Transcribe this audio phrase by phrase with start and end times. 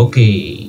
[0.00, 0.64] Oke,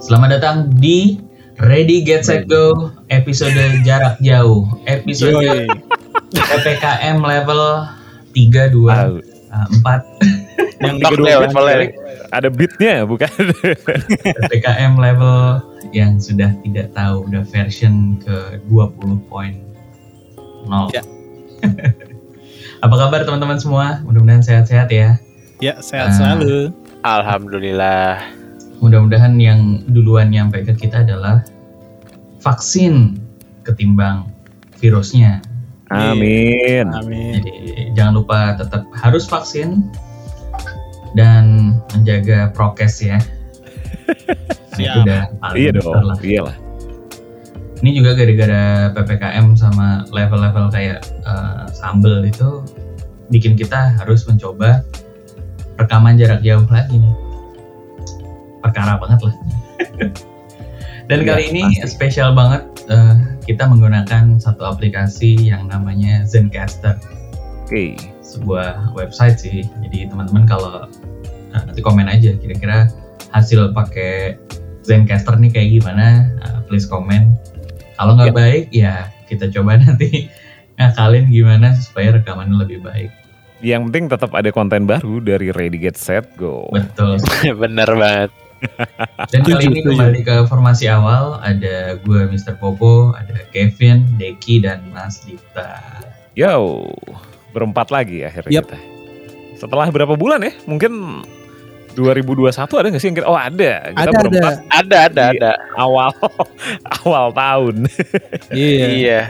[0.00, 1.20] selamat datang di
[1.60, 3.52] Ready Get Set Go episode
[3.84, 5.68] jarak jauh, episode Yoi.
[6.32, 7.84] PPKM level
[8.32, 9.14] 3, 2, Tahu.
[9.84, 11.76] 4, Yang Mentok tiga deh, dua levelnya.
[12.32, 13.28] ada beatnya bukan?
[14.40, 15.60] PPKM level
[15.92, 19.52] yang sudah tidak tahu, udah version ke 20.0.
[20.90, 21.04] Ya.
[22.84, 24.00] Apa kabar teman-teman semua?
[24.02, 25.20] Mudah-mudahan sehat-sehat ya.
[25.60, 26.16] Ya, sehat Ah.
[26.16, 26.72] selalu.
[27.04, 28.41] Alhamdulillah.
[28.82, 31.46] Mudah-mudahan yang duluan nyampe ke kita adalah
[32.42, 33.14] vaksin
[33.62, 34.26] ketimbang
[34.82, 35.38] virusnya.
[35.92, 36.90] Amin.
[36.90, 37.38] Amin.
[37.38, 37.52] Jadi
[37.94, 39.86] jangan lupa tetap harus vaksin
[41.14, 43.18] dan menjaga prokes ya.
[44.72, 45.04] Nah, itu Siap.
[45.04, 46.00] udah paling Iya dong.
[46.00, 46.16] lah.
[46.24, 46.56] Iya lah.
[47.84, 48.64] Ini juga gara-gara
[48.96, 52.64] ppkm sama level-level kayak eh, sambel itu
[53.28, 54.80] bikin kita harus mencoba
[55.76, 57.14] rekaman jarak jauh lagi nih.
[58.62, 59.34] Perkara banget lah.
[61.10, 61.90] Dan Iya, kali ini pasti.
[61.90, 66.96] spesial banget eh, kita menggunakan satu aplikasi yang namanya Zencaster.
[67.62, 67.96] Oke.
[68.22, 69.60] sebuah website sih.
[69.82, 70.88] Jadi teman-teman kalau
[71.50, 72.88] nah, nanti komen aja kira-kira
[73.28, 74.40] hasil pakai
[74.80, 76.32] Zencaster nih kayak gimana?
[76.38, 77.36] Nah, please komen.
[77.92, 78.34] Kalau nggak Ya.
[78.34, 78.94] baik ya
[79.26, 80.32] kita coba nanti
[80.74, 83.10] ngakalin gimana supaya rekamannya lebih baik.
[83.60, 86.66] Yang penting tetap ada konten baru dari Ready Get Set Go.
[86.68, 87.20] Betul.
[87.62, 88.30] Bener banget.
[89.28, 92.56] Dan kali ini kembali ke formasi awal ada gue Mr.
[92.56, 95.82] Popo, ada Kevin, Deki dan Mas Dita.
[96.32, 96.86] Yo,
[97.50, 98.64] berempat lagi akhirnya Yap.
[98.66, 98.78] kita.
[99.56, 100.52] Setelah berapa bulan ya?
[100.64, 101.22] Mungkin
[101.92, 103.28] 2021 ada nggak sih yang kita?
[103.28, 103.72] Oh ada.
[103.84, 104.18] Kita Ada, ada.
[104.18, 105.32] berempat Ada, ada, Iya.
[105.36, 105.52] ada.
[105.76, 106.10] awal
[107.04, 107.76] awal tahun.
[108.48, 108.86] Iya.
[108.88, 109.20] Iya.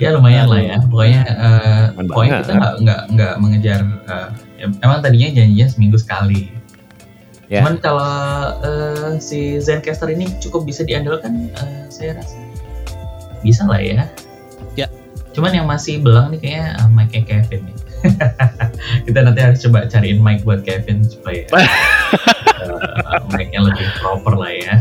[0.00, 0.76] Ya lumayan lah ya.
[0.82, 3.80] Pokoknya eh, Aman pokoknya kita nggak nggak nggak mengejar.
[3.84, 4.28] eh,
[4.64, 6.50] em- emang tadinya janjinya seminggu sekali.
[7.52, 7.60] Ya.
[7.60, 8.16] Cuman kalau
[8.64, 12.40] eh, si Zencaster ini cukup bisa diandalkan, eh, saya rasa
[13.44, 14.08] bisa lah ya.
[14.72, 14.88] Ya.
[15.36, 17.76] Cuman yang masih belang nih kayaknya uh, mic-nya Kevin nih.
[19.06, 24.74] kita nanti harus coba cariin mic buat Kevin supaya eh, mic-nya lebih proper lah ya.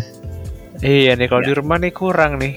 [0.79, 2.55] Iya nih kalau di rumah nih kurang nih.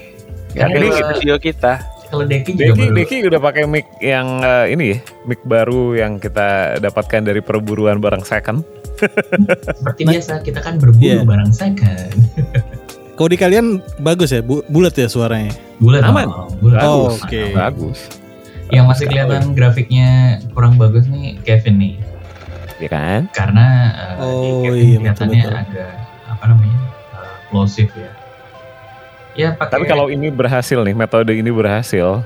[0.55, 1.94] Ya, kalau- studio kita.
[2.05, 2.95] Kalau Deki juga Deki, baru.
[2.95, 7.97] Deki udah pakai mic yang eh, ini ya, mic baru yang kita dapatkan dari perburuan
[7.97, 8.61] barang second.
[9.75, 11.21] Seperti biasa kita kan berburu Iya.
[11.21, 12.13] barang second.
[13.15, 13.65] Kalau di kalian
[13.97, 15.55] bagus ya, bu- bulat ya suaranya.
[15.77, 16.27] Bulat Aman.
[16.27, 16.79] dong, bulat.
[16.81, 17.41] Oh, Bagus, oke.
[17.53, 17.99] bagus.
[18.67, 20.09] Yang masih kelihatan grafiknya
[20.51, 21.93] kurang bagus nih Kevin nih.
[22.75, 23.21] Ya kan?
[23.31, 23.67] Karena
[24.19, 25.63] uh, Oh, Kevin iya, kelihatannya betul-betul.
[25.63, 25.91] agak
[26.27, 26.79] apa namanya?
[27.13, 28.11] uh, plosive ya.
[29.35, 32.23] Ya pakai Tapi kalau ini berhasil nih, metode ini berhasil,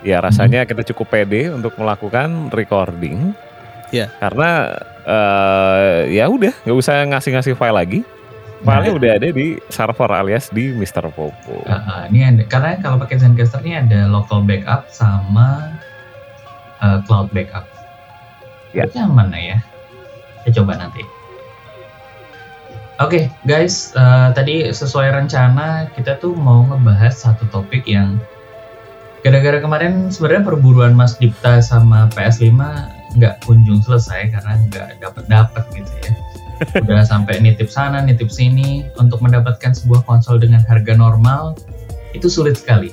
[0.00, 3.36] ya rasanya kita cukup pede untuk melakukan recording.
[3.92, 4.08] Ya.
[4.16, 4.72] Karena
[5.04, 8.00] eh, ya udah, nggak usah ngasih-ngasih file lagi.
[8.60, 11.08] Filenya udah ada di server alias di Mr.
[11.16, 11.64] Popo.
[11.64, 15.80] Uh, uh, ini ada, karena kalau pakai Zencaster ini ada local backup sama
[16.84, 17.64] uh, cloud backup.
[18.76, 18.84] Ya.
[18.84, 19.58] Itu yang mana ya?
[20.44, 21.19] Kita coba nanti.
[23.00, 28.20] Oke guys, uh, tadi sesuai rencana kita tuh mau ngebahas satu topik yang
[29.24, 32.60] gara-gara kemarin sebenarnya perburuan Mas Dipta sama PS5
[33.16, 36.12] nggak kunjung selesai karena nggak dapet dapet gitu ya.
[36.84, 41.56] Udah sampai nitip sana, nitip sini untuk mendapatkan sebuah konsol dengan harga normal
[42.12, 42.92] itu sulit sekali.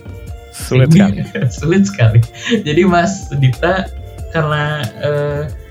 [0.56, 1.20] Sulit sekali.
[1.60, 2.24] sulit sekali.
[2.64, 3.92] Jadi Mas Dita
[4.32, 5.67] karena eh,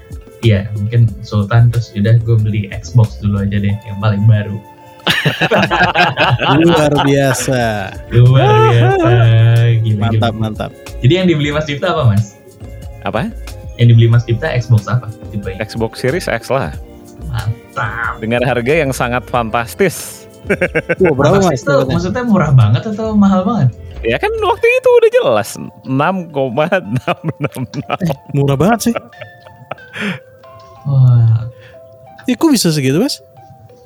[0.46, 4.58] ya mungkin Sultan terus udah gue beli Xbox dulu aja deh yang paling baru.
[6.60, 7.62] Luar biasa.
[8.10, 9.10] Luar biasa.
[9.82, 10.42] Gila, Mantap, gila.
[10.42, 10.70] mantap.
[11.02, 12.34] Jadi yang dibeli Mas Dipta apa Mas?
[13.02, 13.30] Apa?
[13.78, 15.06] Yang dibeli Mas Dipta Xbox apa?
[15.30, 15.62] Tipenya?
[15.62, 16.74] Xbox Series X lah.
[17.30, 18.18] Mantap.
[18.18, 20.26] Dengan harga yang sangat fantastis.
[21.02, 21.66] Wah, berapa Fantastis mas?
[21.66, 23.70] tuh, maksudnya murah banget atau mahal banget?
[24.06, 28.30] Ya kan waktu itu udah jelas 6,666.
[28.30, 28.94] Murah banget sih.
[30.86, 31.50] Wah,
[32.24, 33.22] Ih, kok bisa segitu mas?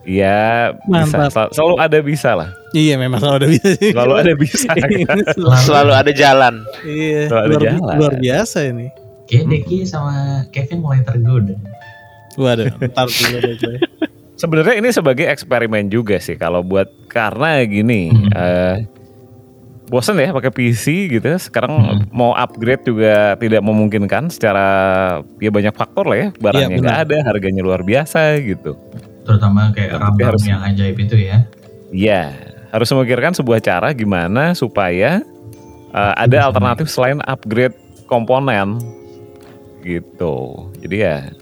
[0.01, 1.29] Ya bisa.
[1.29, 2.51] Sel- selalu ada bisa lah.
[2.73, 3.91] Iya, memang selalu ada bisa sih.
[3.93, 4.69] Selalu ada bisa.
[4.71, 4.89] kan?
[5.37, 5.61] Selalu.
[5.61, 6.55] Selalu ada jalan.
[6.83, 7.95] Iya, Selalu ada luar, jalan.
[7.97, 8.87] luar biasa ini.
[9.23, 10.15] kayak Deki sama
[10.49, 11.55] Kevin mulai tergoda.
[12.35, 13.77] Waduh, ntar dulu deh gue.
[14.35, 18.27] Sebenarnya ini sebagai eksperimen juga sih kalau buat karena gini, Hmm.
[18.33, 18.75] eh,
[19.91, 21.27] bosen ya pakai PC gitu.
[21.37, 22.07] Sekarang Hmm.
[22.09, 24.67] mau upgrade juga tidak memungkinkan secara
[25.37, 26.29] ya banyak faktor lah ya.
[26.33, 27.07] Barangnya Iya, nggak benar.
[27.11, 28.79] ada, harganya luar biasa gitu.
[29.21, 31.45] Terutama kayak RAM-RAM harus- yang ajaib itu ya.
[31.91, 32.23] Iya,
[32.71, 35.27] harus memikirkan sebuah cara gimana supaya
[35.91, 37.75] eh, ada Bisa alternatif selain upgrade
[38.07, 38.79] komponen
[39.83, 40.71] gitu.
[40.79, 41.35] Jadi ya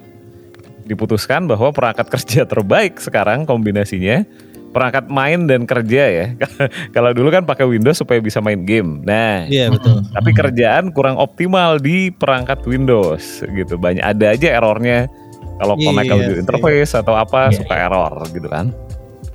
[0.84, 4.24] diputuskan bahwa perangkat kerja terbaik sekarang kombinasinya
[4.68, 6.26] perangkat main dan kerja ya.
[6.96, 9.00] Kalau dulu kan pakai Windows supaya bisa main game.
[9.02, 10.04] Nah, Iya betul.
[10.12, 13.74] tapi kerjaan kurang optimal di perangkat Windows gitu.
[13.74, 15.08] Banyak ada aja errornya
[15.56, 16.40] kalau Iya connect audio sih.
[16.42, 18.70] interface atau apa Iya, suka error gitu kan.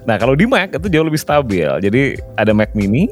[0.04, 1.68] Nah, kalau di Mac itu jauh lebih stabil.
[1.80, 2.02] Jadi
[2.36, 3.08] ada Mac Mini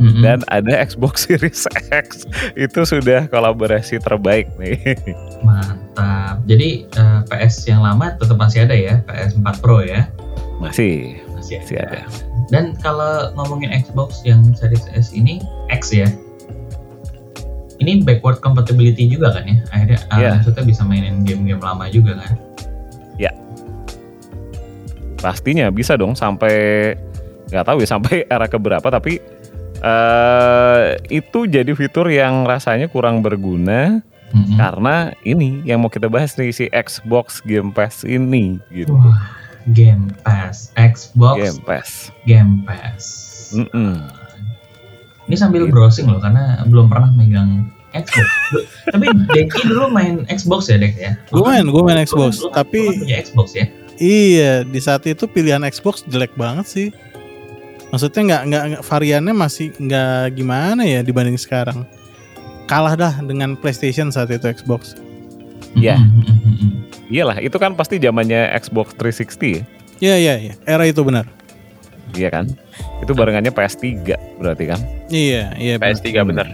[0.00, 0.24] Mm-mm.
[0.24, 2.24] dan ada Xbox Series X.
[2.52, 4.80] Itu sudah kolaborasi terbaik nih.
[5.46, 6.40] mantap.
[6.44, 10.08] Jadi eh, PS yang lama tetap masih ada ya, PS4 Pro ya.
[10.56, 12.06] Masih Masih masih ada.
[12.54, 15.42] Dan kalau ngomongin Xbox yang Series S ini
[15.74, 16.06] X ya.
[17.82, 19.58] Ini backward compatibility juga kan ya?
[19.74, 20.30] Akhirnya ah, Iya.
[20.38, 22.38] maksudnya bisa mainin game-game lama juga kan?
[25.22, 26.92] Pastinya bisa dong sampai
[27.46, 29.22] nggak tahu ya sampai era keberapa tapi
[29.82, 34.02] eh itu jadi fitur yang rasanya kurang berguna
[34.34, 34.56] Mm-mm.
[34.58, 38.90] karena ini yang mau kita bahas nih si Xbox Game Pass ini gitu.
[38.98, 39.20] Wah,
[39.70, 41.90] Game Pass, Xbox Game Pass.
[42.24, 43.02] Game Pass.
[43.52, 43.94] Mm-mm.
[45.24, 45.72] Ini sambil Gitu.
[45.72, 48.26] browsing loh karena belum pernah megang Xbox.
[48.50, 51.12] Lu- Tapi Deki dulu main Xbox ya Dek ya?
[51.28, 52.40] Gue main, gue main Lu- Xbox.
[52.40, 53.66] lu- lu Tapi kan punya Xbox ya?
[53.96, 56.88] iya di saat itu pilihan Xbox jelek banget sih.
[57.88, 61.84] Maksudnya nggak nggak variannya masih nggak gimana ya dibanding sekarang.
[62.64, 64.96] Kalah dah dengan PlayStation saat itu Xbox.
[65.76, 66.00] Iya.
[66.00, 66.31] Mm-mm.
[67.12, 69.62] Iyalah, itu kan pasti zamannya Xbox 360 ya.
[70.00, 70.54] Iya iya iya.
[70.64, 71.28] Era itu benar.
[72.16, 72.48] Iya kan?
[73.04, 74.80] Itu barengannya PS3 berarti kan?
[75.12, 75.76] Iya iya.
[75.76, 75.92] benar.
[75.92, 76.46] PS3 bener.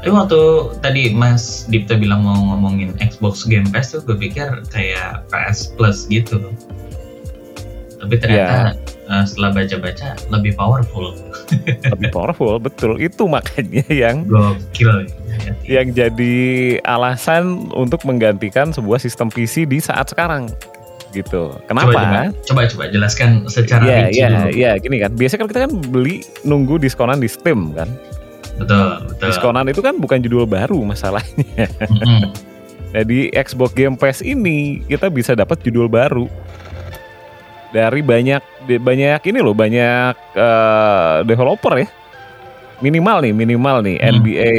[0.00, 0.40] Tapi waktu
[0.80, 6.06] tadi Mas Dipta bilang mau ngomongin Xbox Game Pass tuh gue pikir kayak PS Plus
[6.06, 6.54] gitu.
[8.00, 8.78] Tapi ternyata
[9.10, 11.12] eh, setelah baca-baca lebih powerful.
[11.92, 12.96] Lebih powerful, betul.
[12.96, 15.10] Itu makanya yang Gokil.
[15.40, 15.52] Ya.
[15.80, 16.36] yang jadi
[16.82, 20.48] alasan untuk menggantikan sebuah sistem PC di saat sekarang
[21.10, 21.50] gitu.
[21.66, 22.20] Coba, coba, Kenapa?
[22.44, 24.48] coba coba jelaskan secara Iya, rinci iya, dulu.
[24.52, 25.10] iya, gini kan.
[25.12, 27.90] Biasanya kan kita kan beli nunggu diskonan di Steam kan.
[28.54, 29.26] Betul, betul.
[29.26, 31.66] Diskonan itu kan bukan judul baru masalahnya.
[31.86, 32.30] Mm-mm.
[32.90, 36.26] Nah, di Xbox Game Pass ini kita bisa dapat judul baru
[37.70, 38.42] dari banyak
[38.82, 41.86] banyak ini loh, banyak eh, developer ya.
[42.80, 44.10] Minimal nih, minimal nih Hmm.
[44.18, 44.50] NBA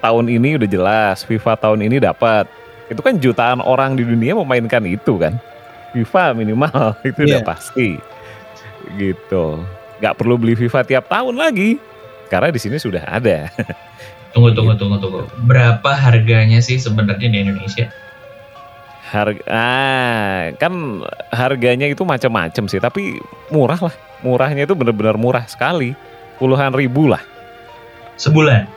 [0.00, 2.48] tahun ini udah jelas, FIFA tahun ini dapat.
[2.90, 5.38] Itu kan jutaan orang di dunia memainkan itu kan.
[5.94, 7.46] FIFA minimal itu udah Iya.
[7.46, 7.88] pasti.
[8.96, 9.44] Gitu.
[10.00, 11.76] Gak perlu beli FIFA tiap tahun lagi.
[12.32, 13.46] Karena di sini sudah ada.
[14.32, 15.26] Tunggu, tunggu, tunggu, tunggu.
[15.42, 17.90] Berapa harganya sih sebenarnya di Indonesia?
[19.10, 21.02] Harga ah, kan
[21.34, 23.18] harganya itu macam-macam sih, tapi
[23.50, 23.94] murah lah.
[24.22, 25.98] Murahnya itu benar-benar murah sekali.
[26.38, 27.18] Puluhan ribu lah.
[28.14, 28.70] Sebulan.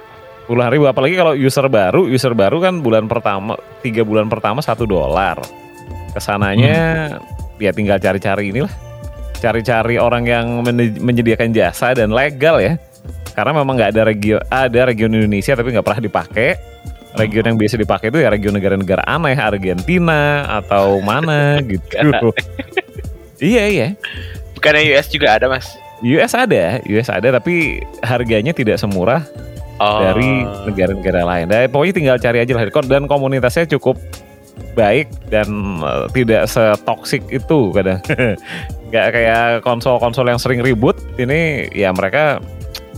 [0.44, 4.84] Puluhan ribu apalagi kalau user baru, user baru kan bulan pertama tiga bulan pertama satu
[4.84, 5.40] dolar.
[6.12, 7.16] Ke sananya
[7.56, 8.72] ya tinggal cari-cari inilah.
[9.40, 10.46] Cari-cari orang yang
[11.00, 12.76] menyediakan jasa dan legal ya.
[13.32, 16.50] Karena memang nggak ada region ada region Indonesia tapi nggak pernah dipakai.
[17.14, 22.34] Region yang biasa dipakai itu ya region negara-negara aneh, Argentina atau mana gitu.
[23.38, 23.88] iya iya.
[24.58, 25.78] Bukannya US juga ada mas?
[26.02, 29.22] US ada, US ada tapi harganya tidak semurah
[29.84, 30.00] Oh.
[30.00, 31.46] dari negara-negara lain.
[31.52, 32.64] Dan pokoknya tinggal cari aja lah.
[32.88, 34.00] Dan komunitasnya cukup
[34.80, 35.48] baik dan
[35.84, 38.00] eh, tidak setoksik itu kadang.
[38.94, 40.96] Gak kayak konsol-konsol yang sering ribut.
[41.20, 42.40] Ini ya mereka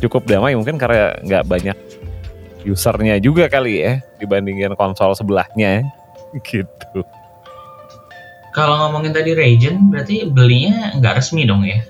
[0.04, 1.77] cukup damai mungkin karena nggak banyak
[2.68, 5.88] usernya juga kali ya dibandingin konsol sebelahnya
[6.50, 7.01] gitu.
[8.51, 11.84] Kalau ngomongin tadi region, berarti belinya nggak resmi dong ya?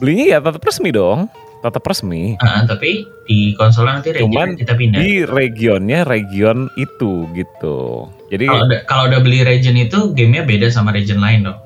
[0.00, 1.28] Belinya ya tetap resmi dong,
[1.62, 2.34] tetap resmi.
[2.36, 4.98] Ah, tapi di konsolnya nanti region Cuman kita pindah.
[4.98, 8.10] Di regionnya region itu gitu.
[8.28, 11.58] Jadi Kalau udah, kalau udah beli region itu, gamenya beda sama region lain dong.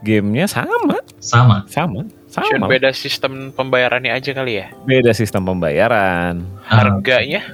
[0.00, 1.68] gamenya sama, Sama.
[1.68, 2.66] sama, Cuma sama.
[2.66, 4.72] beda sistem pembayarannya aja kali ya.
[4.82, 6.40] Beda sistem pembayaran.
[6.64, 7.44] Ah, Harganya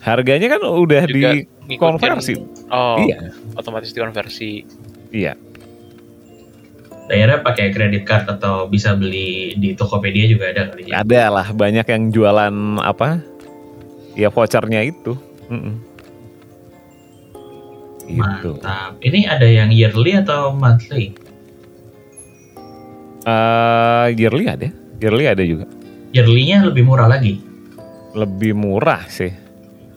[0.00, 2.32] Harganya kan udah juga dikonversi.
[2.32, 4.64] ngikutin- Oh, Iya, otomatis dikonversi.
[5.12, 5.36] iya.
[7.06, 11.02] Daerah pakai kredit card atau bisa beli di Tokopedia juga ada kali ya.
[11.06, 13.22] Ada lah banyak yang jualan apa?
[14.18, 15.14] Ya vouchernya itu.
[15.46, 15.74] Mm-mm.
[18.06, 18.50] Gitu.
[18.62, 19.02] Mantap.
[19.02, 21.14] Ini ada yang yearly atau monthly?
[23.26, 24.70] Eh, yearly ada,
[25.02, 25.66] yearly ada juga.
[26.14, 27.42] Yearly-nya lebih murah lagi.
[28.14, 29.34] Lebih murah sih.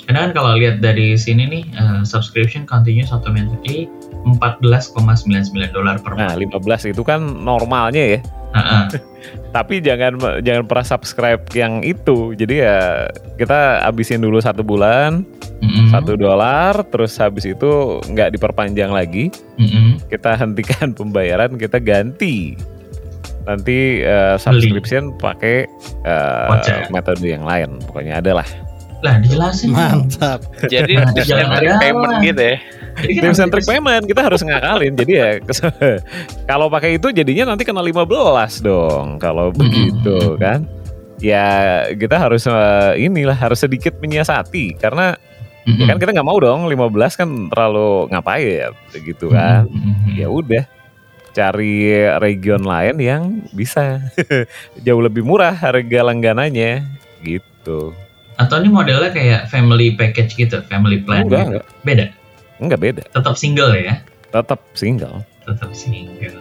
[0.09, 3.85] Karena kan kalau lihat dari sini nih, eh, subscription continuous automatically
[4.37, 6.61] 14,99 dolar per Nah, month.
[6.61, 8.19] 15 itu kan normalnya ya.
[8.51, 8.85] Ah.
[9.55, 12.33] Tapi jangan jangan pernah subscribe yang itu.
[12.33, 15.25] Jadi ya kita abisin dulu satu bulan.
[15.91, 17.67] Satu dolar, terus habis itu
[18.07, 19.27] nggak diperpanjang lagi,
[19.59, 19.99] Mm-mm.
[20.07, 22.55] kita hentikan pembayaran, kita ganti
[23.43, 25.67] nanti eh, subscription pakai
[26.47, 26.87] Voucher.
[26.95, 27.75] metode yang lain.
[27.83, 28.39] Pokoknya ada
[28.99, 29.15] lah.
[29.17, 29.69] Dijelasin.
[29.71, 30.39] Mantap.
[30.65, 31.11] Jadi Nah,
[31.51, 32.55] ada payment gitu ya.
[32.99, 34.93] Kan and harus- trick payment kita harus ngakalin.
[34.93, 35.29] Jadi ya
[36.49, 38.03] kalau pakai itu jadinya nanti kena 15
[38.59, 40.67] dong kalau begitu kan.
[41.19, 41.47] Ya
[41.91, 45.15] kita harus eh, inilah harus sedikit menyiasati karena
[45.69, 46.79] ya kan kita nggak mau dong 15
[47.13, 49.67] kan terlalu ngapain gitu kan.
[49.67, 50.15] Mm-mm.
[50.15, 50.63] Ya udah
[51.29, 54.01] cari region lain yang bisa
[54.85, 56.83] jauh lebih murah harga langganannya
[57.21, 57.93] gitu.
[58.39, 61.27] Atau ini modelnya kayak family package gitu, family plan.
[61.27, 61.49] Enggak, gitu.
[61.51, 61.65] enggak.
[61.83, 62.05] Beda.
[62.59, 63.03] Enggak beda.
[63.11, 63.99] Tetap single ya.
[64.31, 65.23] Tetap single.
[65.43, 66.39] Tetap single.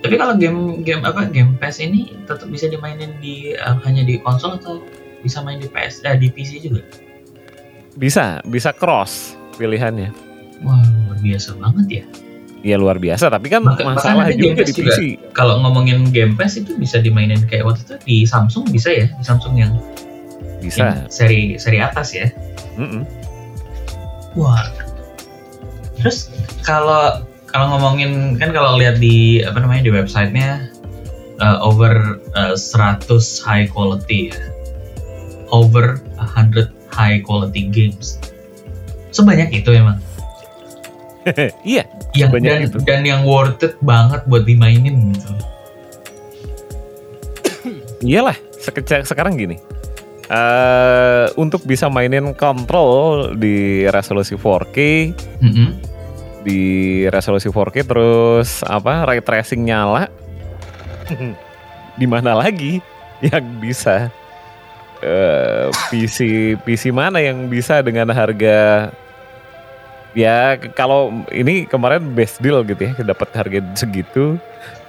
[0.00, 4.16] Tapi kalau game game apa game PS ini tetap bisa dimainin di eh, hanya di
[4.16, 4.80] konsol atau
[5.20, 6.80] bisa main di PS eh, di PC juga.
[8.00, 10.08] Bisa, bisa cross pilihannya.
[10.64, 12.04] Wah luar biasa banget ya.
[12.60, 14.92] Ya luar biasa, tapi kan Bahkan- masalah juga di Pass juga.
[14.92, 15.00] PC.
[15.32, 19.24] Kalau ngomongin game PS itu bisa dimainin kayak waktu itu di Samsung bisa ya, di
[19.24, 19.72] Samsung yang,
[20.60, 20.78] Bisa.
[20.80, 22.28] yang seri seri atas ya.
[22.76, 23.02] Mm-mm.
[24.38, 24.68] Wah.
[26.00, 26.30] Terus
[26.62, 30.70] kalau kalau ngomongin kan kalau lihat di apa namanya di websitenya
[31.42, 33.08] uh, over uh, 100
[33.42, 34.40] high quality ya.
[35.50, 38.22] Over 100 high quality games.
[39.10, 39.98] Sebanyak itu emang.
[41.66, 41.84] iya,
[42.16, 42.78] Yang dan itu.
[42.86, 45.32] dan yang worth it banget buat dimainin gitu.
[48.00, 48.36] iyalah.
[49.04, 49.60] Sekarang gini.
[50.30, 54.78] Eh untuk bisa mainin kontrol di resolusi 4K,
[55.42, 55.68] Mm-mm.
[56.46, 56.62] di
[57.10, 60.06] resolusi 4K terus apa ray tracing nyala,
[62.00, 62.78] di mana lagi
[63.18, 64.08] yang bisa?
[65.00, 68.92] eh PC PC mana yang bisa dengan harga
[70.12, 74.36] ya kalau ini kemarin best deal gitu ya dapat harga segitu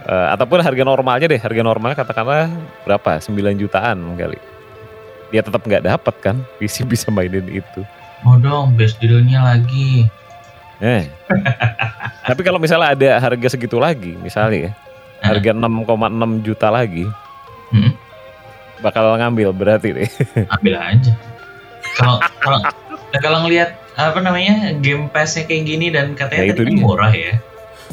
[0.02, 2.50] Eh, ataupun harga normalnya deh harga normalnya katakanlah
[2.90, 4.42] berapa 9 jutaan kali
[5.32, 7.82] dia tetap nggak dapat kan PC bisa mainin itu
[8.22, 10.06] Mau dong best dealnya lagi.
[10.78, 11.10] eh
[12.30, 14.72] tapi kalau misalnya ada harga segitu lagi misalnya ya
[15.20, 15.66] harga 6,6
[16.42, 17.06] juta lagi
[17.72, 17.96] Hmm.
[18.78, 20.10] bakal ngambil berarti deh
[20.54, 21.14] ambil aja.
[21.96, 26.68] Kalau kalau nah, kalau ngelihat apa namanya game pass-nya kayak gini dan katanya Ya, itu
[26.76, 27.40] murah ya.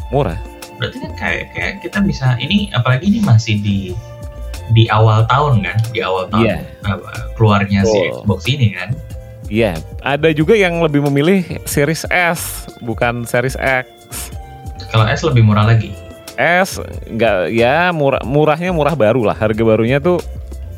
[0.08, 0.34] murah
[0.76, 3.76] Berarti kan kayak kayak kita bisa ini apalagi ini masih di
[4.72, 8.12] di awal tahun kan, di awal tahun apa, keluarnya si Betul.
[8.24, 8.90] Xbox ini kan.
[9.48, 13.88] Iya, ada juga yang lebih memilih Series S bukan Series X.
[14.92, 15.92] Kalau S lebih murah lagi.
[16.38, 16.78] S
[17.10, 19.34] nggak ya murah murahnya murah baru lah.
[19.34, 20.20] Harga barunya tuh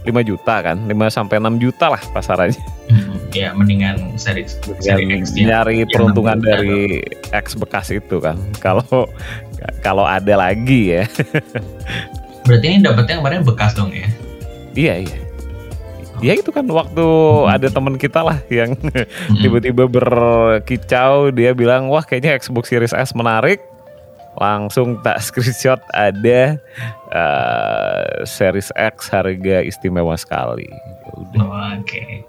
[0.07, 2.63] 5 juta kan, 5 sampai 6 juta lah pasarannya.
[2.89, 4.49] Hmm, ya mendingan seri
[4.81, 5.61] seri X ya.
[5.61, 7.05] nyari peruntungan 6 juta dari
[7.35, 8.39] X bekas itu kan.
[8.63, 9.11] Kalau
[9.85, 11.05] kalau ada lagi ya.
[12.51, 14.11] Berarti ini dapetnya kemarin bekas dong ya.
[14.75, 15.19] Iya, iya.
[16.21, 17.07] Ya itu kan waktu
[17.47, 18.75] ada teman kita lah yang
[19.31, 19.39] Hmm.
[19.39, 23.63] tiba-tiba berkicau dia bilang wah kayaknya Xbox Series S menarik
[24.37, 26.59] langsung tak screenshot ada
[27.15, 30.67] eh, Series X harga istimewa sekali
[31.15, 31.41] udah.
[31.41, 32.27] Oh, Oke.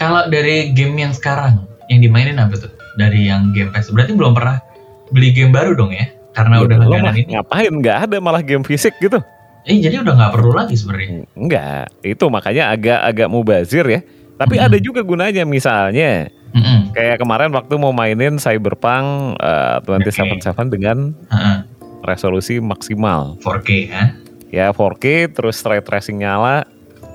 [0.00, 2.72] Kalau dari game yang sekarang yang dimainin apa tuh?
[2.96, 4.58] Dari yang game pass berarti belum pernah
[5.12, 6.08] beli game baru dong ya?
[6.36, 7.32] Karena Ya, udah langganan lah, ini.
[7.32, 9.16] ngapain nggak ada malah game fisik gitu
[9.64, 11.26] Eh jadi udah nggak perlu lagi sebenarnya.
[11.32, 14.00] Enggak, itu makanya agak-agak mubazir ya.
[14.36, 14.66] Tapi Mm-mm.
[14.68, 16.92] ada juga gunanya misalnya Mm-mm.
[16.92, 21.56] kayak kemarin waktu mau mainin Cyberpunk eh, 2077 dengan Heeh,
[22.00, 23.40] resolusi maksimal.
[23.40, 24.02] 4K ya.
[24.48, 26.62] ya 4K terus ray tracing nyala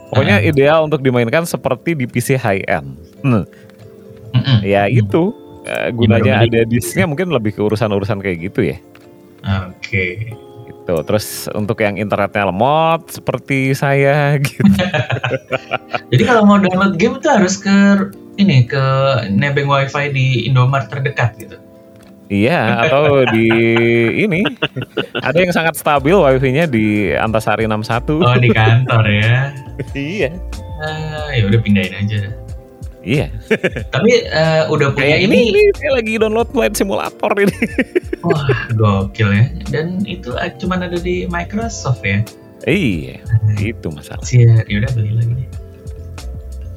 [0.09, 0.43] pokoknya Ah.
[0.43, 3.47] ideal untuk dimainkan seperti di PC high end Hmm,
[4.33, 4.59] Mm-mm.
[4.61, 5.31] ya itu
[5.63, 6.51] eh, gunanya beli.
[6.51, 8.77] ada disknya mungkin lebih ke urusan-urusan kayak gitu ya
[9.41, 10.33] Oke.
[10.71, 14.65] gitu terus untuk yang internetnya lemot seperti saya gitu
[16.13, 18.07] Jadi kalau mau download game tuh harus ke
[18.37, 18.83] ini ke
[19.29, 21.57] nebeng wifi di Indomaret terdekat gitu.
[22.31, 23.49] iya atau di
[24.15, 24.45] ini
[25.19, 29.51] ada yang sangat stabil wifi-nya di Antasari 61 Oh di kantor ya.
[29.97, 30.31] iya
[30.81, 32.33] Ah, ya udah pindahin aja.
[33.01, 33.27] Iya
[33.89, 37.57] Tapi eh, udah punya kayak ini, ini saya lagi download Flight Simulator ini
[38.25, 39.45] Wah, gokil ya.
[39.67, 42.21] Dan itu eh, cuman ada di Microsoft ya.
[42.63, 43.17] iya
[43.57, 45.49] itu masalah Siap, ya udah beli lagi deh.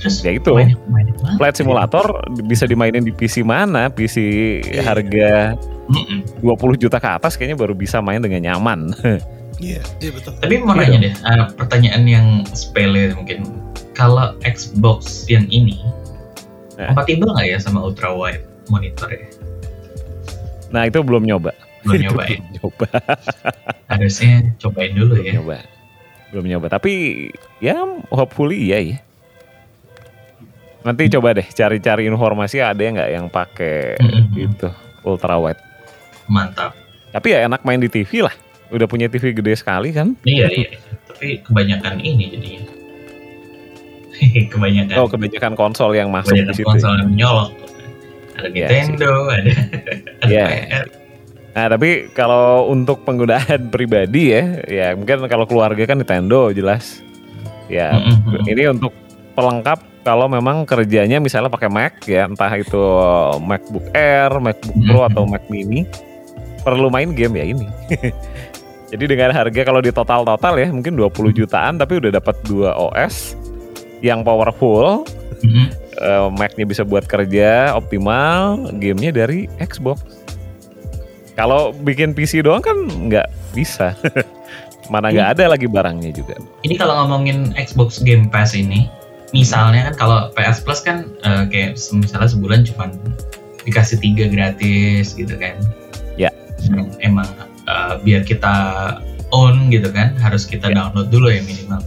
[0.00, 0.52] Terus Ya itu.
[0.52, 0.76] Banyak
[1.16, 1.36] banget.
[1.36, 2.06] Flight Simulator
[2.44, 3.88] bisa dimainin di PC mana?
[3.88, 4.16] PC
[4.80, 6.24] harga Mm-mm.
[6.40, 8.80] 20 juta ke atas kayaknya baru bisa main dengan nyaman.
[9.54, 10.34] Iya, iya betul.
[10.34, 13.46] Tapi mau Iya nanya deh, eh, pertanyaan yang sepele mungkin.
[13.94, 15.78] Kalau Xbox yang ini
[16.74, 16.90] Nah.
[16.90, 19.26] Kompatibel nggak ya sama ultra wide monitor ya?
[20.70, 21.54] Nah itu belum nyoba.
[21.82, 22.28] Belum nyoba ya.
[22.34, 22.88] belum nyoba.
[23.92, 25.32] Harusnya cobain dulu belum ya.
[25.38, 25.56] nyoba.
[26.30, 26.66] Belum nyoba.
[26.68, 26.92] Tapi
[27.58, 27.78] ya
[28.08, 28.98] hopefully iya ya.
[30.82, 34.52] Nanti coba deh cari-cari informasi ada nggak yang pakai Mhm.
[34.52, 34.68] itu
[35.02, 35.60] ultra wide.
[36.26, 36.76] Mantap.
[37.08, 38.34] Tapi ya enak main di TV lah.
[38.68, 40.18] Udah punya TV gede sekali kan?
[40.26, 40.68] Iya iya.
[41.06, 42.64] Tapi kebanyakan ini jadinya.
[44.52, 44.94] kebanyakan.
[44.96, 46.66] Oh kebanyakan konsol yang masuk di kebanyakan situ.
[46.66, 47.50] konsol yang menyolok.
[48.34, 49.52] Ada Iya Nintendo, ada
[50.22, 50.46] ada Iya.
[50.48, 50.84] PR.
[51.54, 56.98] Nah tapi kalau untuk penggunaan pribadi ya, ya mungkin kalau keluarga kan Nintendo jelas.
[57.64, 58.44] Ya Mm-mm.
[58.44, 58.92] ini untuk
[59.32, 62.76] pelengkap kalau memang kerjanya misalnya pakai Mac ya, entah itu
[63.40, 65.08] MacBook Air, MacBook Pro Mhm.
[65.08, 65.88] atau Mac Mini,
[66.60, 67.64] perlu main game ya ini.
[68.84, 73.32] Jadi dengan harga kalau di total-total ya mungkin 20 jutaan tapi udah dapat dua OS
[74.04, 75.08] yang powerful,
[75.40, 75.64] Mhm.
[75.96, 80.04] eh, Mac-nya bisa buat kerja optimal, gamenya dari Xbox.
[81.34, 82.76] Kalau bikin PC doang kan
[83.08, 83.96] nggak bisa.
[84.92, 86.36] Mana nggak ada lagi barangnya juga.
[86.60, 88.86] Ini kalau ngomongin Xbox Game Pass ini,
[89.32, 92.92] misalnya kan kalau PS Plus kan eh, kayak misalnya sebulan cuma
[93.64, 95.56] dikasih tiga gratis gitu kan.
[96.20, 96.28] Ya.
[97.00, 97.26] Emang
[97.64, 98.54] eh, biar kita
[99.32, 100.84] own gitu kan, harus kita Ya.
[100.84, 101.80] download dulu ya minimal.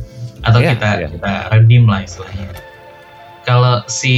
[0.44, 1.08] Atau Ya, kita ya.
[1.10, 2.50] kita redeem lah istilahnya.
[3.44, 4.16] Kalau si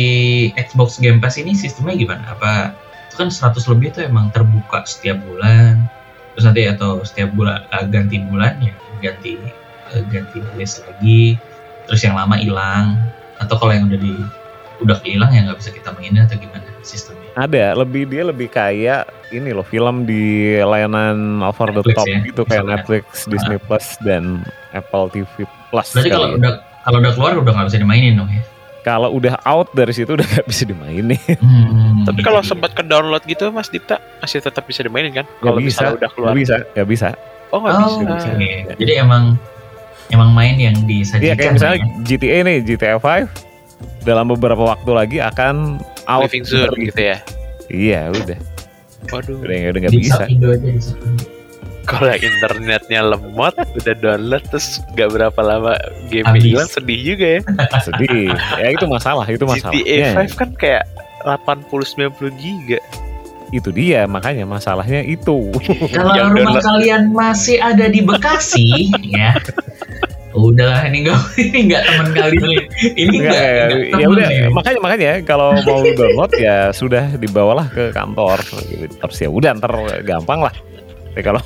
[0.57, 2.23] Xbox Game Pass ini sistemnya gimana?
[2.33, 2.73] Apa
[3.07, 5.85] itu kan 100 lebih itu emang terbuka setiap bulan?
[6.33, 9.37] Terus nanti atau setiap bulan eh, ganti bulan ya ganti
[9.93, 11.37] eh, ganti list lagi
[11.85, 12.97] terus yang lama hilang
[13.37, 14.13] atau kalau yang udah di
[14.79, 19.09] udah hilang ya nggak bisa kita mainin atau gimana sistemnya Ada, lebih dia lebih kayak
[19.31, 22.71] ini loh film di layanan over the Netflix top ya, gitu kayak misalnya.
[22.79, 24.23] Netflix, Disney Plus dan
[24.71, 25.87] Apple TV Plus.
[25.93, 26.35] berarti kalau ya.
[26.37, 28.41] udah kalau udah keluar udah nggak bisa dimainin dong ya
[28.79, 31.19] Kalau udah out dari situ udah gak bisa dimainin.
[31.43, 35.27] Hmm, Tapi kalau sempat ke download gitu Mas Dipta masih tetap bisa dimainin kan?
[35.43, 36.31] Kalau bisa, udah keluar.
[36.31, 37.07] Gak bisa, gak bisa.
[37.51, 38.29] Oh nggak oh, bisa.
[38.31, 38.49] oke.
[38.79, 39.35] jadi emang
[40.09, 41.85] emang main yang disajikan Iya kayak misalnya ya?
[42.07, 46.31] GTA nih, GTA 5 dalam beberapa waktu lagi akan out.
[46.31, 47.17] Living Zone dari- gitu ya.
[47.69, 48.39] Iya udah,
[49.11, 49.37] Waduh.
[49.43, 50.23] udah udah gak bisa.
[50.23, 51.38] Aja.
[51.89, 55.73] Kalau internetnya lemot udah download terus nggak berapa lama
[56.07, 57.41] game hilang sedih juga ya.
[57.85, 58.29] Sedih.
[58.55, 59.73] ya itu masalah, itu masalah.
[59.73, 60.83] GTA 5 kan kayak
[61.21, 62.79] 80 90 giga.
[63.49, 65.49] Itu dia makanya masalahnya itu.
[65.95, 69.33] kalau Yang rumah download- kalian masih ada di Bekasi ya
[70.29, 72.37] udah ini enggak ini enggak teman kalian
[72.93, 74.47] ini Enggak, enggak, ya, ya temen udah ini.
[74.53, 78.85] makanya makanya kalau mau download ya sudah dibawalah ke kantor gitu.
[78.93, 79.73] terus ya udah ntar
[80.05, 80.53] gampang lah
[81.09, 81.41] Tapi kalau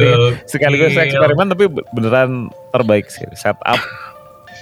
[0.50, 1.04] sekaligus Gokil.
[1.04, 2.30] eksperimen tapi beneran
[2.70, 3.80] terbaik sih setup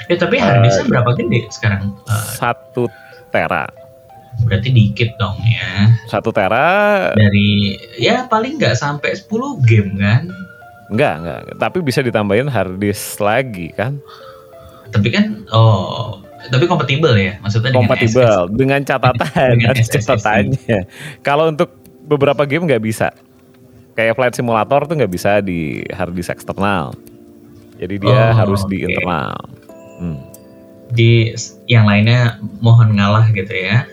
[0.04, 1.94] Ya tapi harddisknya berapa gede sekarang?
[2.04, 2.90] Eh, satu
[3.30, 3.66] tera
[4.36, 5.94] berarti dikit dong ya.
[6.04, 9.30] satu tera Dari ya paling nggak sampai 10
[9.62, 10.26] game kan.
[10.86, 14.02] enggak enggak tapi bisa ditambahin hard disk lagi kan
[14.90, 18.52] Tapi kan oh tapi kompatibel ya maksudnya dengan kompatibel SS.
[18.52, 20.78] dengan catatan Dengan ada catatannya
[21.20, 21.70] kalau untuk
[22.02, 23.14] beberapa game nggak bisa
[23.94, 26.94] kayak flight simulator tuh nggak bisa di hard disk eksternal.
[27.74, 29.35] Jadi dia Oh, harus di internal.
[29.98, 30.18] Hmm,
[30.90, 31.35] Di
[31.66, 33.87] yang lainnya mohon ngalah gitu ya.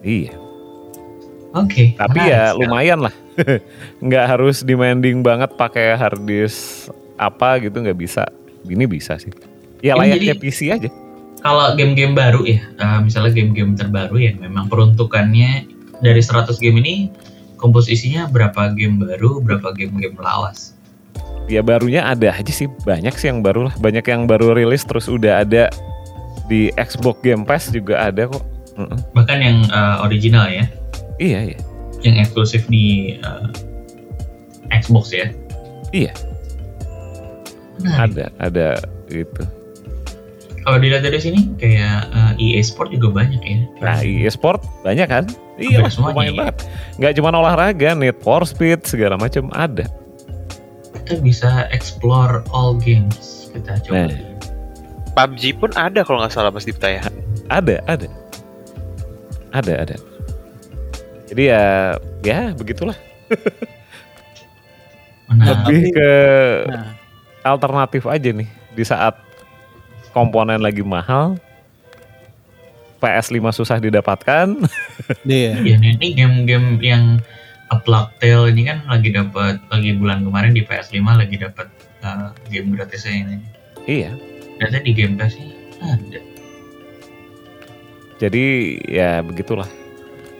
[0.00, 0.32] iya.
[1.52, 1.92] Oke.
[1.94, 3.14] tapi menarik ya lumayan lah.
[4.00, 8.24] Nggak harus demanding banget pakai hard disk apa gitu nggak bisa.
[8.64, 9.28] Ini bisa sih.
[9.84, 10.88] Ya layaknya jadi- PC aja.
[11.42, 15.66] Kalau game-game baru ya, eh, misalnya game-game terbaru yang memang peruntukannya
[15.98, 16.94] dari 100 game ini
[17.62, 20.74] komposisinya berapa game baru, berapa game-game lawas.
[21.46, 25.10] ya barunya ada aja sih banyak sih yang baru lah banyak yang baru rilis terus
[25.10, 25.70] udah ada
[26.46, 28.42] di Xbox Game Pass juga ada kok
[28.78, 28.98] Mm-mm.
[29.12, 30.64] Bahkan yang eh, original ya.
[31.20, 31.58] iya iya
[32.02, 33.46] yang eksklusif di uh,
[34.74, 35.30] Xbox ya.
[35.92, 36.10] Iya.
[37.82, 37.98] Menarik.
[37.98, 38.68] ada ada
[39.10, 39.42] gitu
[40.62, 43.58] Kalau dilihat dari sini kayak uh, EA Sport juga banyak ya.
[43.82, 46.56] nah EA Sport banyak kan iya lumayan banget
[46.96, 49.84] nggak cuma olahraga Need for Speed segala macam ada
[51.02, 53.50] Kita bisa explore all games.
[53.50, 54.06] Kita coba.
[54.06, 54.22] Nah.
[55.12, 57.02] PUBG pun ada kalau nggak salah Mas Dipta ya.
[57.50, 58.06] ada ada
[59.50, 59.96] ada ada
[61.26, 61.64] jadi ya
[62.22, 62.94] ya begitulah
[65.26, 65.48] Menarik.
[65.48, 66.10] lebih tapi- ke
[66.66, 66.86] Nah,
[67.44, 69.18] alternatif aja nih di saat
[70.10, 71.34] komponen lagi mahal
[73.02, 74.54] PS5 susah didapatkan
[75.26, 77.18] Iya nih, ini game-game yang
[77.68, 81.66] A Plague Tale ini kan lagi dapat lagi bulan kemarin di PS5 lagi dapat
[82.06, 83.36] uh, game gratisnya ini.
[83.88, 84.12] iya
[84.60, 85.48] Ternyata di Game Pass-nya
[85.82, 86.20] ada.
[88.22, 89.66] Jadi ya begitulah.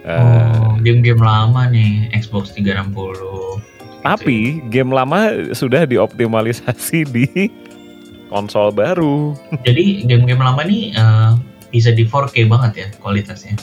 [0.07, 0.19] Eh,
[0.63, 3.59] Oh, game-game lama nih Xbox 360.
[4.03, 7.27] Tapi game lama sudah dioptimalisasi di
[8.33, 9.35] konsol baru.
[9.67, 11.31] Jadi game-game lama nih eh,
[11.73, 13.57] bisa di 4K banget ya kualitasnya.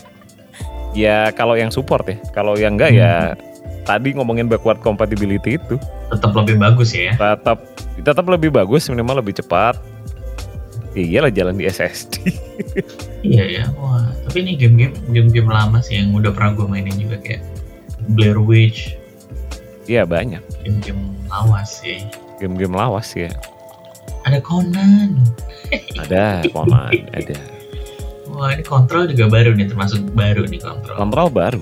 [0.91, 2.17] Ya kalau yang support ya.
[2.33, 3.37] Kalau yang enggak ya
[3.85, 5.77] tadi ngomongin backward compatibility itu
[6.09, 7.13] Tetap lebih bagus ya.
[7.13, 7.61] tetap
[7.95, 9.77] tetap lebih bagus minimal lebih cepat.
[10.91, 12.13] Ya iyalah jalan di SSD.
[13.19, 13.63] Iya ya.
[13.75, 17.43] Wah, tapi ini game-game game-game lama sih yang udah pernah gue mainin juga kayak
[18.15, 18.95] Blair Witch,
[19.85, 21.99] Iya banyak game-game lawas sih.
[22.39, 23.27] game-game lawas ya.
[24.23, 25.19] Ada Conan.
[25.99, 27.35] Ada Conan, ada.
[28.39, 30.95] Wah, ini kontrol juga baru nih, termasuk baru nih kontrol.
[30.95, 31.59] Kontrol baru.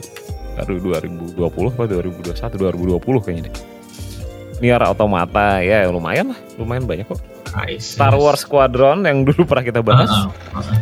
[0.53, 1.33] Baru 2020
[1.73, 3.55] apa 2021 2020 kayaknya deh.
[4.57, 7.21] Nier Automata ya lumayan lah, lumayan banyak kok.
[7.45, 7.93] Crysis.
[7.93, 10.79] Star Wars Squadron yang dulu pernah kita bahas Ah, ah, ah.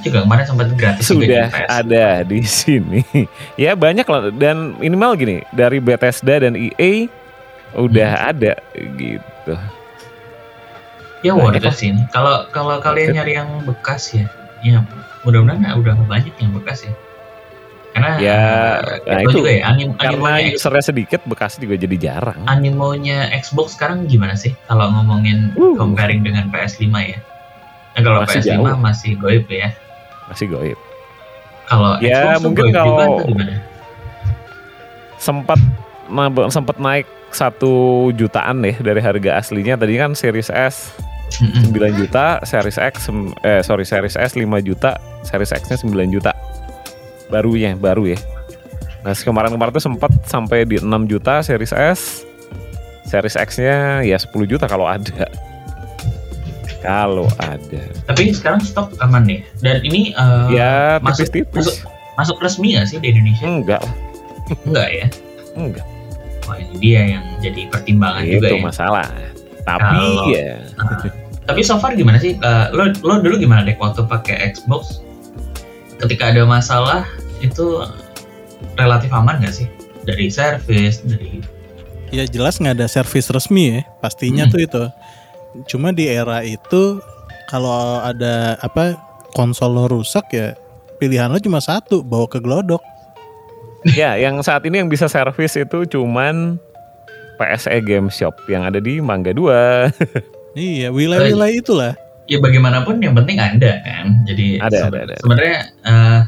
[0.00, 1.68] Juga kemarin sempat gratis juga di sudah PS.
[1.68, 3.00] ada di sini.
[3.60, 7.10] ya banyak lah dan minimal gini dari Bethesda dan EA
[7.74, 8.30] udah Hmm.
[8.32, 8.52] ada
[8.96, 9.54] gitu.
[11.20, 11.92] Ya worth it sih.
[12.10, 14.24] Kalau kalau kalian nyari yang bekas ya,
[14.64, 14.80] ya
[15.22, 16.94] mudah-mudahan udah banyak yang bekas ya.
[17.90, 18.40] Karena Ya,
[18.78, 22.38] eh, nah itu juga ya anim Karena animonya usernya sedikit bekas juga jadi jarang.
[22.46, 25.74] animonya Xbox sekarang gimana sih kalau ngomongin Uh.
[25.74, 27.18] comparing dengan PS5 ya?
[27.90, 28.78] Nah, kalau Masih PS5 jauh.
[28.78, 29.68] masih goib ya.
[30.26, 30.78] Masih goib.
[31.66, 33.54] Kalau Ya, Xbox mungkin goib juga kalau- gimana?
[35.18, 35.60] sempat
[36.08, 37.72] nah, sempat naik satu
[38.10, 40.94] jutaan ya dari harga aslinya tadi kan Series S
[41.36, 41.70] Mm-mm.
[41.70, 43.06] 9 juta, Series X
[43.40, 46.32] eh sorry Series S 5 juta, Series X-nya 9 juta.
[47.26, 48.18] Barunya, baru ya.
[49.00, 52.24] Nah, kemarin-kemarin tuh sempat sampai di 6 juta Series S.
[53.04, 55.26] Series X-nya ya 10 juta kalau ada.
[56.80, 57.82] Kalau ada.
[58.06, 59.40] Tapi sekarang stok aman nih.
[59.58, 61.84] Dan ini eh, ya masuk- tipis-tipis.
[62.14, 63.44] masuk resmi nggak sih di Indonesia?
[63.44, 63.82] Enggak
[64.64, 65.06] Enggak ya.
[65.54, 65.86] enggak.
[66.44, 68.60] Wah ini dia yang jadi pertimbangan Itu juga ya.
[68.62, 69.06] masalah.
[69.60, 70.50] Tapi Kalau- ya
[71.44, 72.34] Tapi so far gimana sih?
[72.34, 75.04] Eh, lo lo dulu gimana deh waktu pakai Xbox?
[76.00, 77.04] Ketika ada masalah
[77.38, 77.84] itu
[78.74, 79.68] relatif aman nggak sih?
[80.02, 81.44] Dari service, dari
[82.10, 84.50] Ya jelas nggak ada servis resmi ya, pastinya Hmm.
[84.50, 84.84] tuh itu.
[85.68, 86.98] Cuma di era itu
[87.46, 88.98] kalau ada apa
[89.30, 90.58] konsol lo rusak ya
[90.96, 92.82] pilihan lo cuma satu, bawa ke Glodok.
[93.94, 96.58] ya yang saat ini yang bisa servis itu cuman
[97.38, 99.38] PSE Game Shop yang ada di Mangga 2.
[100.50, 101.92] Iya, wilayah-wilayah itulah.
[102.30, 104.22] Ya bagaimanapun yang penting ada kan.
[104.24, 105.16] Jadi Ada, seben- ada, ada.
[105.18, 106.20] sebenarnya eh,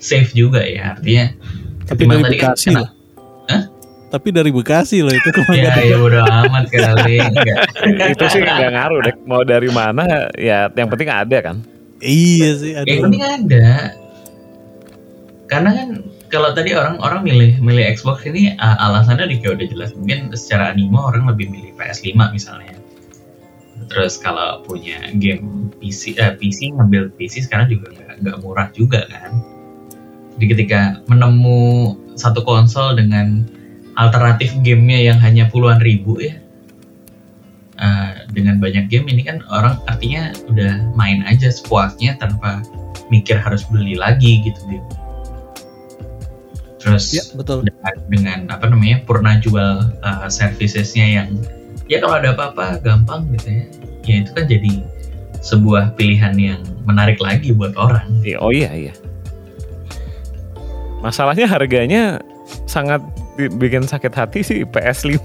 [0.00, 1.26] safe juga ya artinya.
[1.84, 2.88] Tapi ketimbang dari tadi kan Bekasi loh.
[4.12, 5.56] Tapi dari Bekasi loh itu ke mana?
[5.56, 7.16] Ya ya udah amat kali.
[8.12, 11.56] Itu sih nggak ngaruh deh mau dari mana ya yang penting ada kan
[12.02, 13.02] Iya sih, Yang aduh.
[13.08, 13.68] penting ada.
[15.46, 15.88] Karena kan
[16.28, 19.90] kalau tadi orang-orang milih milih Xbox ini uh, alasannya juga udah jelas.
[19.94, 22.74] Mungkin secara animo orang lebih milih PS5 misalnya.
[23.92, 27.92] Terus kalau punya game PC, eh, PC ngambil PC sekarang juga
[28.24, 29.36] nggak murah juga kan.
[30.40, 30.80] Jadi ketika
[31.12, 33.44] menemu satu konsol dengan
[34.00, 36.40] alternatif gamenya yang hanya puluhan ribu ya,
[37.76, 42.64] eh, dengan banyak game ini kan orang artinya udah main aja sepuasnya tanpa
[43.12, 44.80] mikir harus beli lagi gitu dia.
[46.80, 47.62] Terus Ya, betul.
[47.68, 51.28] dengan, dengan apa namanya purna jual uh, servicesnya yang
[51.92, 53.64] ya kalau ada apa-apa gampang gitu ya
[54.02, 54.72] ya itu kan jadi
[55.38, 58.94] sebuah pilihan yang menarik lagi buat orang Iya, oh iya iya
[61.00, 62.22] masalahnya harganya
[62.64, 63.02] sangat
[63.34, 65.18] bi- bikin sakit hati sih PS5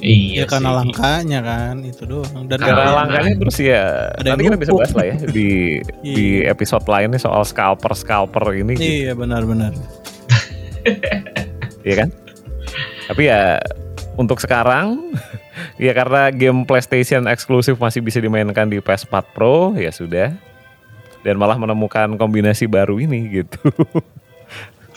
[0.00, 0.78] iya Ya karena sih.
[0.82, 2.46] langkanya kan itu doang.
[2.46, 2.98] Dan Karena karena langka.
[3.14, 5.48] langkanya terus ya Ada nanti kita bisa bahas lah ya di
[6.06, 6.50] di Iya.
[6.50, 8.82] episode lainnya soal scalper scalper ini gitu.
[8.82, 9.70] Iya benar-benar.
[11.82, 12.08] Iya kan?
[13.04, 13.62] Tapi ya
[14.16, 15.14] untuk sekarang
[15.82, 20.34] ya karena game PlayStation eksklusif masih bisa dimainkan di PS4 Pro ya sudah.
[21.22, 23.62] Dan malah menemukan kombinasi baru ini gitu.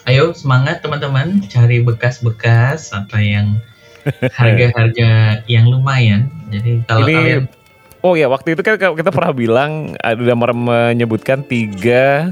[0.06, 3.58] ayo semangat teman-teman cari bekas-bekas atau yang
[4.40, 7.46] harga-harga yang lumayan jadi kalau Ini- kalian
[8.06, 12.30] Oh ya waktu itu kan kita pernah bilang ada udah menyebutkan tiga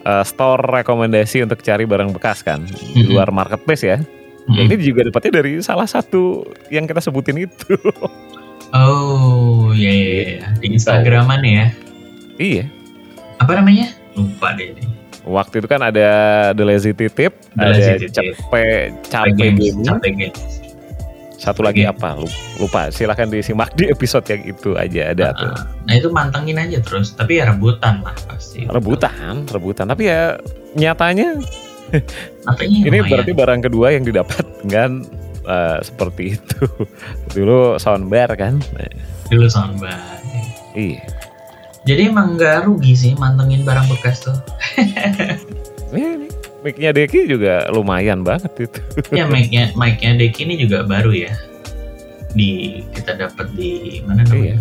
[0.00, 4.00] uh, store rekomendasi untuk cari barang bekas kan di luar marketplace ya.
[4.44, 7.74] Ya ini juga dapatnya dari salah satu yang kita sebutin itu.
[8.74, 10.46] oh ya ya, ya.
[10.58, 11.70] di Instagraman ya
[12.42, 12.66] iya.
[13.38, 16.08] apa namanya lupa deh ini Waktu itu kan ada
[16.52, 18.36] The Lazy Tip, The ada Lazy Tip.
[19.08, 20.36] Capek.
[21.40, 22.20] Satu lagi apa?
[22.20, 22.28] Lu-
[22.60, 22.92] Lupa.
[22.92, 25.56] Silahkan disimak di episode yang itu aja ada tuh.
[25.88, 28.68] Nah itu mantengin aja terus, tapi ya rebutan lah pasti.
[28.68, 29.88] Rebutan, rebutan.
[29.88, 30.36] Tapi ya
[30.76, 31.40] nyatanya
[32.62, 35.02] ini berarti barang kedua yang didapat kan
[35.44, 36.60] eh, seperti itu.
[37.32, 38.58] Dulu soundbar kan.
[39.30, 39.96] Dulu soundbar.
[40.74, 41.00] iya.
[41.84, 44.36] Jadi emang nggak rugi sih mantengin barang bekas tuh.
[45.94, 46.26] Ini, ini
[46.66, 48.80] mic-nya Deki juga lumayan banget itu.
[49.14, 51.30] ya mic-nya mic-nya Deki ini juga baru ya.
[52.34, 54.58] Di kita dapat di mana namanya?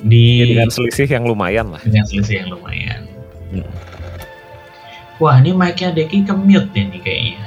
[0.00, 1.82] Di Ya, dengan selisih yang lumayan lah.
[1.84, 3.00] dengan selisih yang lumayan.
[3.52, 3.68] Hmm.
[5.20, 7.44] Wah ini mic-nya Deki ke mute nih nih kayaknya.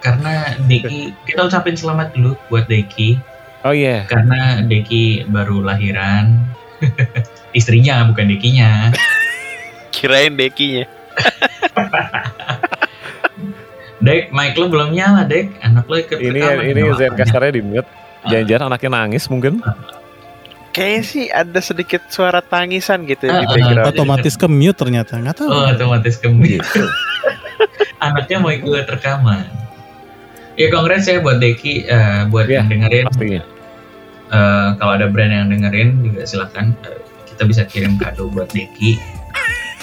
[0.00, 0.32] Karena
[0.64, 3.20] Deki kita ucapin selamat dulu buat Deki
[3.62, 4.02] Oh iya.
[4.10, 6.34] karena Deki baru lahiran.
[7.58, 8.90] Istrinya bukan Dekinya.
[9.94, 10.88] Kirain dekinya.
[14.02, 15.62] Dek, mic lo belum nyala, Dek.
[15.62, 16.90] Anak lo ikut Ini rekaman ini.
[16.90, 17.86] Zencasternya di mute.
[18.26, 19.62] Jangan-jangan anaknya nangis mungkin.
[20.72, 23.88] Kayaknya sih ada sedikit suara tangisan gitu Ah, di ah, background.
[23.90, 25.48] Otomatis ke mute ternyata nggak tahu.
[25.48, 26.58] Oh, otomatis ke mute.
[26.58, 26.80] Gitu.
[28.02, 29.46] Anaknya mau ikut rekaman.
[30.54, 33.04] Ya congrats ya buat Deki, eh, buat Ya, yang dengerin.
[33.06, 33.42] Pastinya.
[34.28, 38.96] Eh, kalau ada brand yang dengerin juga silakan eh, kita bisa kirim kado buat Deki.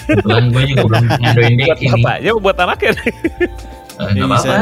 [0.02, 1.90] Kebetulan gue juga belum ngadoin Buat Deki nih.
[1.96, 2.90] bapaknya buat anaknya.
[2.96, 3.12] nih.
[4.00, 4.54] Nggak Ya, apa-apa,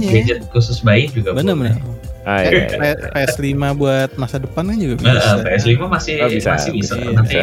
[0.00, 1.30] gadget khusus bayi juga.
[1.32, 1.70] Bener boleh.
[1.70, 2.07] bener.
[2.28, 2.92] Ah, Kan iya, iya.
[2.92, 5.16] P- PS5 buat masa depan kan juga Eh, bisa.
[5.32, 6.94] eh, PS5 masih Oh, bisa, masih bisa.
[6.94, 7.10] bisa.
[7.10, 7.36] Nanti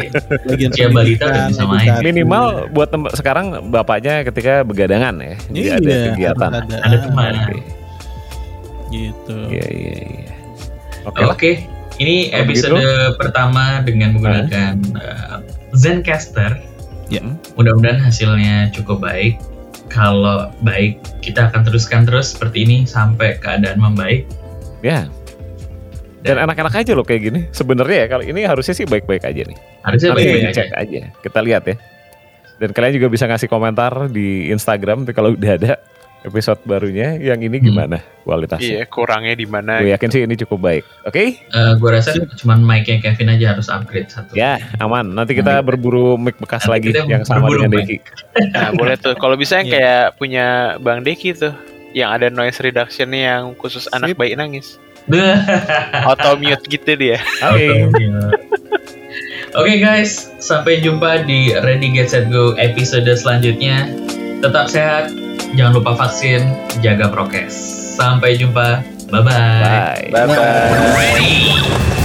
[0.46, 1.88] Bagian Usia balita udah bisa main.
[2.00, 5.34] Minimal buat tem- sekarang bapaknya ketika begadangan ya.
[5.44, 6.50] Jadi Iya, ada kegiatan.
[6.56, 7.32] Ada, ada teman.
[7.36, 7.56] Oke.
[8.88, 9.36] Gitu.
[9.50, 10.32] Iya iya iya.
[11.04, 11.58] Oke Oke, lah.
[11.96, 12.78] ini episode
[13.16, 15.36] pertama dengan menggunakan eh,
[15.72, 16.62] Zencaster.
[17.06, 17.22] Ya.
[17.54, 19.42] Mudah-mudahan hasilnya cukup baik.
[19.86, 24.26] Kalau baik, kita akan teruskan terus seperti ini sampai keadaan membaik.
[24.82, 25.08] Ya.
[26.20, 27.40] Dan enak-enak aja loh kayak gini.
[27.50, 29.58] Sebenarnya ya kalau ini harusnya sih baik-baik aja nih.
[29.82, 30.62] Harusnya baik-baik aja.
[30.74, 31.00] aja.
[31.22, 31.76] Kita lihat ya.
[32.56, 35.72] Dan kalian juga bisa ngasih komentar di Instagram tapi kalau udah ada
[36.24, 37.66] episode barunya yang ini Hmm.
[37.70, 38.82] gimana kualitasnya.
[38.82, 39.78] Iya, kurangnya di mana?
[39.78, 40.82] Gue yakin sih ini cukup baik.
[41.06, 41.38] Oke?
[41.38, 44.34] Eh, gua rasa cuma mic-nya Kevin aja harus upgrade satu.
[44.34, 45.06] Ya, aman.
[45.06, 47.86] Nanti kita Nanti- berburu mic bekas nanti lagi yang sama dengan mic.
[47.86, 47.96] Deki.
[48.50, 49.14] Nah, boleh tuh.
[49.14, 49.74] Kalau bisa yang Iya.
[49.78, 50.46] kayak punya
[50.82, 51.54] Bang Deki tuh,
[51.96, 54.20] yang ada noise reduction yang khusus anak Sip.
[54.20, 54.76] bayi nangis.
[56.08, 57.16] Auto mute gitu dia.
[57.40, 57.88] Oke.
[59.56, 63.88] Oke guys, sampai jumpa di Ready Get Set Go episode selanjutnya.
[64.44, 65.08] Tetap sehat,
[65.56, 66.52] jangan lupa vaksin,
[66.84, 67.56] jaga prokes.
[67.96, 70.12] Sampai jumpa, bye-bye.
[70.12, 70.12] Bye.
[70.12, 70.92] Bye bye.
[71.00, 72.04] Ready.